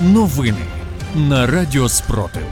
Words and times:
Новини 0.00 0.64
на 1.14 1.46
Радіо 1.46 1.88
Спротив. 1.88 2.42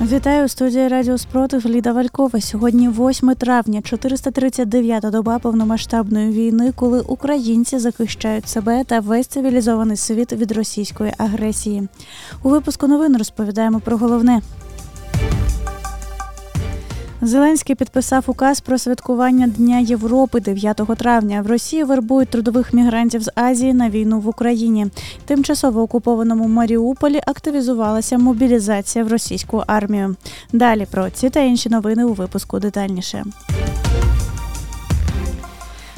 Вітаю 0.00 0.44
у 0.44 0.48
студії 0.48 0.88
Радіо 0.88 1.18
Спротив 1.18 1.66
Ліда 1.66 1.92
Валькова. 1.92 2.40
Сьогодні 2.40 2.88
8 2.88 3.34
травня, 3.34 3.80
439-та 3.80 5.10
доба 5.10 5.38
повномасштабної 5.38 6.32
війни, 6.32 6.72
коли 6.76 7.00
українці 7.00 7.78
захищають 7.78 8.48
себе 8.48 8.84
та 8.84 9.00
весь 9.00 9.26
цивілізований 9.26 9.96
світ 9.96 10.32
від 10.32 10.52
російської 10.52 11.12
агресії. 11.18 11.88
У 12.42 12.48
випуску 12.48 12.86
новин 12.86 13.16
розповідаємо 13.16 13.80
про 13.80 13.96
головне. 13.96 14.40
Зеленський 17.24 17.76
підписав 17.76 18.24
указ 18.26 18.60
про 18.60 18.78
святкування 18.78 19.46
Дня 19.46 19.78
Європи 19.78 20.40
9 20.40 20.76
травня. 20.76 21.42
В 21.42 21.46
Росії 21.46 21.84
вербують 21.84 22.28
трудових 22.28 22.72
мігрантів 22.72 23.22
з 23.22 23.30
Азії 23.34 23.72
на 23.72 23.90
війну 23.90 24.20
в 24.20 24.28
Україні. 24.28 24.86
Тимчасово 25.24 25.82
окупованому 25.82 26.48
Маріуполі 26.48 27.20
активізувалася 27.26 28.18
мобілізація 28.18 29.04
в 29.04 29.08
російську 29.08 29.62
армію. 29.66 30.16
Далі 30.52 30.86
про 30.90 31.10
ці 31.10 31.30
та 31.30 31.40
інші 31.40 31.68
новини 31.68 32.04
у 32.04 32.12
випуску 32.12 32.58
детальніше. 32.58 33.24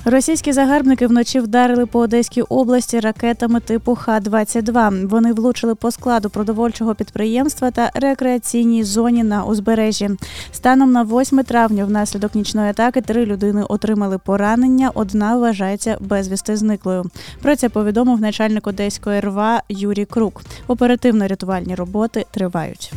Російські 0.06 0.52
загарбники 0.52 1.06
вночі 1.06 1.40
вдарили 1.40 1.86
по 1.86 1.98
Одеській 1.98 2.42
області 2.42 3.00
ракетами 3.00 3.60
типу 3.60 3.94
Х-22. 3.94 5.08
Вони 5.08 5.32
влучили 5.32 5.74
по 5.74 5.90
складу 5.90 6.30
продовольчого 6.30 6.94
підприємства 6.94 7.70
та 7.70 7.90
рекреаційній 7.94 8.84
зоні 8.84 9.24
на 9.24 9.44
узбережжі. 9.44 10.10
Станом 10.52 10.92
на 10.92 11.02
8 11.02 11.42
травня, 11.42 11.84
внаслідок 11.84 12.34
нічної 12.34 12.70
атаки, 12.70 13.00
три 13.00 13.26
людини 13.26 13.62
отримали 13.68 14.18
поранення. 14.18 14.90
Одна 14.94 15.36
вважається 15.36 15.96
безвісти 16.00 16.56
зниклою. 16.56 17.04
Про 17.42 17.56
це 17.56 17.68
повідомив 17.68 18.20
начальник 18.20 18.66
Одеської 18.66 19.20
РВА 19.20 19.62
Юрій 19.68 20.04
Крук. 20.04 20.42
Оперативно-рятувальні 20.68 21.74
роботи 21.74 22.26
тривають. 22.30 22.92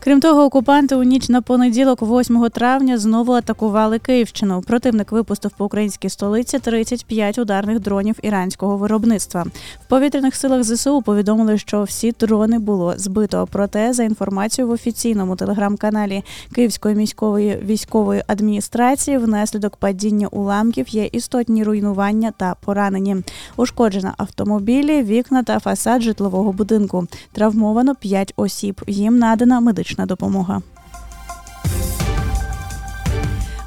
Крім 0.00 0.20
того, 0.20 0.44
окупанти 0.44 0.94
у 0.94 1.02
ніч 1.02 1.28
на 1.28 1.42
понеділок, 1.42 2.02
8 2.02 2.48
травня, 2.48 2.98
знову 2.98 3.32
атакували 3.32 3.98
Київщину. 3.98 4.62
Противник 4.66 5.12
випустив 5.12 5.50
по 5.50 5.64
українській 5.64 6.08
столиці 6.08 6.58
35 6.58 7.38
ударних 7.38 7.80
дронів 7.80 8.16
іранського 8.22 8.76
виробництва. 8.76 9.46
В 9.84 9.88
повітряних 9.88 10.34
силах 10.34 10.64
ЗСУ 10.64 11.02
повідомили, 11.02 11.58
що 11.58 11.82
всі 11.82 12.12
дрони 12.20 12.58
було 12.58 12.94
збито. 12.96 13.48
Проте, 13.52 13.92
за 13.92 14.02
інформацією 14.02 14.70
в 14.70 14.74
офіційному 14.74 15.36
телеграм-каналі 15.36 16.24
Київської 16.54 16.94
міської 16.94 17.58
військової 17.64 18.22
адміністрації, 18.26 19.18
внаслідок 19.18 19.76
падіння 19.76 20.26
уламків 20.26 20.88
є 20.88 21.04
істотні 21.12 21.64
руйнування 21.64 22.32
та 22.36 22.54
поранені. 22.64 23.16
Ушкоджено 23.56 24.12
автомобілі, 24.16 25.02
вікна 25.02 25.42
та 25.42 25.58
фасад 25.58 26.02
житлового 26.02 26.52
будинку. 26.52 27.06
Травмовано 27.32 27.94
5 27.94 28.32
осіб. 28.36 28.80
Їм 28.86 29.18
надана 29.18 29.60
медична 29.60 29.97
медична 29.98 30.06
допомога. 30.06 30.62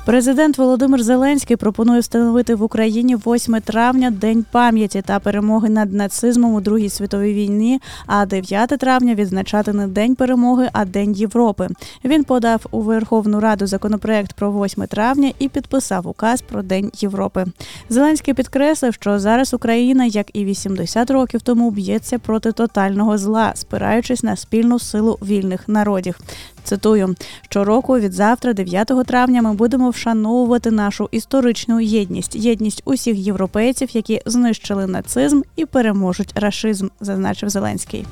Президент 0.05 0.57
Володимир 0.57 1.03
Зеленський 1.03 1.55
пропонує 1.55 1.99
встановити 1.99 2.55
в 2.55 2.63
Україні 2.63 3.15
8 3.15 3.61
травня 3.61 4.11
День 4.11 4.45
пам'яті 4.51 5.01
та 5.01 5.19
перемоги 5.19 5.69
над 5.69 5.93
нацизмом 5.93 6.53
у 6.53 6.61
Другій 6.61 6.89
світовій 6.89 7.33
війні, 7.33 7.81
а 8.05 8.25
9 8.25 8.69
травня 8.69 9.15
відзначати 9.15 9.73
не 9.73 9.87
День 9.87 10.15
перемоги, 10.15 10.69
а 10.73 10.85
День 10.85 11.11
Європи. 11.11 11.67
Він 12.05 12.23
подав 12.23 12.65
у 12.71 12.81
Верховну 12.81 13.39
Раду 13.39 13.67
законопроект 13.67 14.33
про 14.33 14.51
8 14.51 14.87
травня 14.87 15.31
і 15.39 15.49
підписав 15.49 16.07
указ 16.07 16.41
про 16.41 16.61
День 16.61 16.91
Європи. 16.95 17.45
Зеленський 17.89 18.33
підкреслив, 18.33 18.93
що 18.93 19.19
зараз 19.19 19.53
Україна, 19.53 20.05
як 20.05 20.27
і 20.33 20.45
80 20.45 21.11
років 21.11 21.41
тому, 21.41 21.71
б'ється 21.71 22.19
проти 22.19 22.51
тотального 22.51 23.17
зла, 23.17 23.51
спираючись 23.55 24.23
на 24.23 24.35
спільну 24.35 24.79
силу 24.79 25.17
вільних 25.21 25.67
народів. 25.67 26.19
Цитую 26.63 27.15
щороку 27.41 27.99
від 27.99 28.13
завтра, 28.13 28.53
9 28.53 28.91
травня, 29.05 29.41
ми 29.41 29.53
будемо 29.53 29.89
вшановувати 29.89 30.71
нашу 30.71 31.09
історичну 31.11 31.79
єдність, 31.79 32.35
єдність 32.35 32.81
усіх 32.85 33.17
європейців, 33.17 33.89
які 33.93 34.21
знищили 34.25 34.87
нацизм 34.87 35.41
і 35.55 35.65
переможуть 35.65 36.33
рашизм, 36.35 36.87
зазначив 37.01 37.49
Зеленський. 37.49 38.05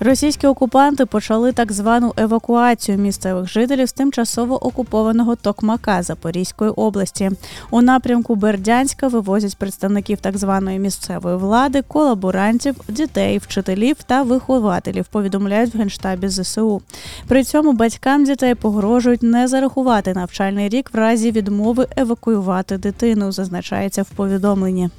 Російські 0.00 0.46
окупанти 0.46 1.06
почали 1.06 1.52
так 1.52 1.72
звану 1.72 2.14
евакуацію 2.16 2.98
місцевих 2.98 3.48
жителів 3.48 3.88
з 3.88 3.92
тимчасово 3.92 4.66
окупованого 4.66 5.36
Токмака 5.36 6.02
Запорізької 6.02 6.70
області. 6.70 7.30
У 7.70 7.82
напрямку 7.82 8.34
Бердянська 8.34 9.08
вивозять 9.08 9.56
представників 9.56 10.18
так 10.20 10.38
званої 10.38 10.78
місцевої 10.78 11.36
влади, 11.36 11.82
колаборантів, 11.82 12.74
дітей, 12.88 13.38
вчителів 13.38 13.96
та 14.06 14.22
вихователів. 14.22 15.04
Повідомляють 15.04 15.74
в 15.74 15.78
генштабі 15.78 16.28
ЗСУ. 16.28 16.82
При 17.28 17.44
цьому 17.44 17.72
батькам 17.72 18.24
дітей 18.24 18.54
погрожують 18.54 19.22
не 19.22 19.48
зарахувати 19.48 20.14
навчальний 20.14 20.68
рік 20.68 20.90
в 20.92 20.96
разі 20.96 21.30
відмови 21.30 21.86
евакуювати 21.96 22.78
дитину. 22.78 23.32
Зазначається 23.32 24.02
в 24.02 24.10
повідомленні. 24.10 24.90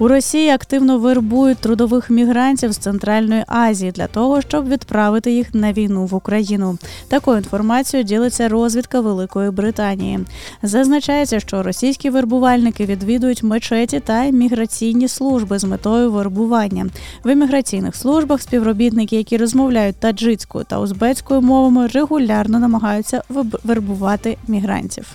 У 0.00 0.08
Росії 0.08 0.50
активно 0.50 0.98
вербують 0.98 1.58
трудових 1.58 2.10
мігрантів 2.10 2.72
з 2.72 2.76
Центральної 2.76 3.44
Азії 3.46 3.92
для 3.92 4.06
того, 4.06 4.40
щоб 4.40 4.68
відправити 4.68 5.32
їх 5.32 5.54
на 5.54 5.72
війну 5.72 6.06
в 6.06 6.14
Україну. 6.14 6.78
Такою 7.08 7.36
інформацією 7.38 8.04
ділиться 8.04 8.48
розвідка 8.48 9.00
Великої 9.00 9.50
Британії. 9.50 10.18
Зазначається, 10.62 11.40
що 11.40 11.62
російські 11.62 12.10
вербувальники 12.10 12.86
відвідують 12.86 13.42
мечеті 13.42 14.00
та 14.00 14.24
міграційні 14.24 15.08
служби 15.08 15.58
з 15.58 15.64
метою 15.64 16.12
вербування. 16.12 16.86
В 17.24 17.32
імміграційних 17.32 17.96
службах 17.96 18.42
співробітники, 18.42 19.16
які 19.16 19.36
розмовляють 19.36 19.96
таджицькою 19.96 20.64
та 20.68 20.80
узбецькою 20.80 21.40
мовами, 21.40 21.86
регулярно 21.86 22.58
намагаються 22.58 23.22
вербувати 23.64 24.36
мігрантів. 24.48 25.06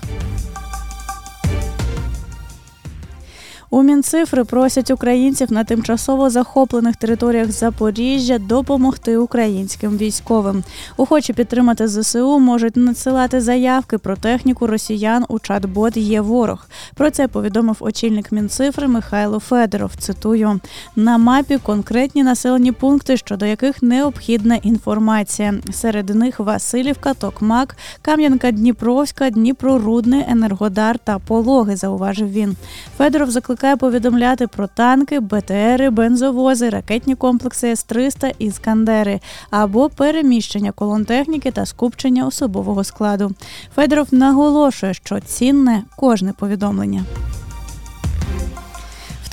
У 3.73 3.83
Мінцифри 3.83 4.43
просять 4.43 4.91
українців 4.91 5.51
на 5.51 5.63
тимчасово 5.63 6.29
захоплених 6.29 6.95
територіях 6.95 7.51
Запоріжжя 7.51 8.37
допомогти 8.37 9.17
українським 9.17 9.97
військовим. 9.97 10.63
Охочі 10.97 11.33
підтримати 11.33 11.87
ЗСУ 11.87 12.39
можуть 12.39 12.77
надсилати 12.77 13.41
заявки 13.41 13.97
про 13.97 14.15
техніку 14.15 14.67
росіян 14.67 15.25
у 15.29 15.33
чат-бот 15.33 15.97
Є 15.97 16.21
ворог. 16.21 16.67
Про 16.95 17.11
це 17.11 17.27
повідомив 17.27 17.77
очільник 17.79 18.31
Мінцифри 18.31 18.87
Михайло 18.87 19.39
Федоров. 19.39 19.91
Цитую 19.99 20.59
на 20.95 21.17
мапі 21.17 21.57
конкретні 21.57 22.23
населені 22.23 22.71
пункти, 22.71 23.17
щодо 23.17 23.45
яких 23.45 23.83
необхідна 23.83 24.55
інформація. 24.55 25.53
Серед 25.71 26.15
них 26.15 26.39
Васильівка, 26.39 27.13
Токмак, 27.13 27.77
Кам'янка, 28.01 28.51
Дніпровська, 28.51 29.29
Дніпрорудне, 29.29 30.25
Енергодар 30.29 30.99
та 30.99 31.19
Пологи. 31.19 31.75
Зауважив 31.75 32.31
він. 32.31 32.55
Федоров 32.97 33.31
закликає 33.31 33.62
закликає 33.63 33.77
повідомляти 33.77 34.47
про 34.47 34.67
танки, 34.67 35.19
БТРи, 35.19 35.89
бензовози, 35.89 36.69
ракетні 36.69 37.15
комплекси 37.15 37.67
С-300 37.67 38.33
і 38.39 38.51
Скандери 38.51 39.19
або 39.49 39.89
переміщення 39.89 40.71
колон 40.71 41.05
техніки 41.05 41.51
та 41.51 41.65
скупчення 41.65 42.27
особового 42.27 42.83
складу. 42.83 43.31
Федоров 43.75 44.07
наголошує, 44.11 44.93
що 44.93 45.19
цінне 45.19 45.83
кожне 45.95 46.33
повідомлення 46.33 47.05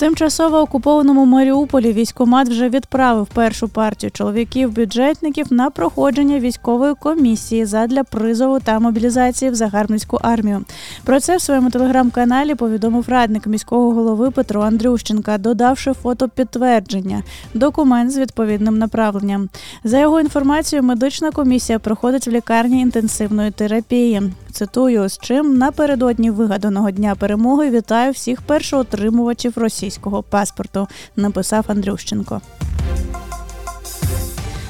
тимчасово 0.01 0.57
окупованому 0.57 1.25
Маріуполі 1.25 1.93
військомат 1.93 2.49
вже 2.49 2.69
відправив 2.69 3.27
першу 3.27 3.67
партію 3.67 4.11
чоловіків-бюджетників 4.11 5.53
на 5.53 5.69
проходження 5.69 6.39
військової 6.39 6.93
комісії 6.93 7.65
задля 7.65 8.03
призову 8.03 8.59
та 8.59 8.79
мобілізації 8.79 9.51
в 9.51 9.55
загарбницьку 9.55 10.19
армію. 10.21 10.65
Про 11.03 11.19
це 11.19 11.37
в 11.37 11.41
своєму 11.41 11.69
телеграм-каналі 11.69 12.55
повідомив 12.55 13.09
радник 13.09 13.47
міського 13.47 13.91
голови 13.91 14.31
Петро 14.31 14.61
Андрющенка, 14.61 15.37
додавши 15.37 15.93
фото 15.93 16.29
підтвердження, 16.29 17.23
документ 17.53 18.11
з 18.11 18.17
відповідним 18.17 18.77
направленням. 18.77 19.49
За 19.83 19.99
його 19.99 20.19
інформацією, 20.19 20.87
медична 20.87 21.31
комісія 21.31 21.79
проходить 21.79 22.27
в 22.27 22.31
лікарні 22.31 22.81
інтенсивної 22.81 23.51
терапії. 23.51 24.21
Цитую, 24.61 25.09
з 25.09 25.17
чим 25.17 25.57
напередодні 25.57 26.31
вигаданого 26.31 26.91
дня 26.91 27.15
перемоги 27.15 27.69
вітаю 27.69 28.11
всіх 28.11 28.41
першоотримувачів 28.41 29.57
російського 29.57 30.23
паспорту. 30.23 30.87
Написав 31.15 31.65
Андрющенко. 31.67 32.41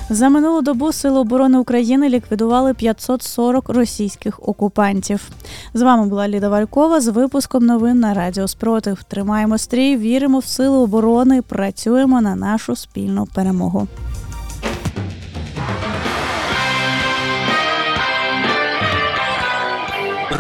За 0.09 0.29
минулу 0.29 0.61
добу 0.61 0.91
Сили 0.91 1.19
оборони 1.19 1.57
України 1.57 2.09
ліквідували 2.09 2.73
540 2.73 3.69
російських 3.69 4.39
окупантів. 4.49 5.29
З 5.73 5.81
вами 5.81 6.05
була 6.07 6.27
Ліда 6.27 6.49
Валькова 6.49 7.01
з 7.01 7.07
випуском 7.07 7.65
новин 7.65 7.99
на 7.99 8.13
Радіо 8.13 8.47
Спротив. 8.47 9.03
Тримаємо 9.03 9.57
стрій, 9.57 9.97
віримо 9.97 10.39
в 10.39 10.45
сили 10.45 10.77
оборони, 10.77 11.41
працюємо 11.41 12.21
на 12.21 12.35
нашу 12.35 12.75
спільну 12.75 13.25
перемогу. 13.25 13.87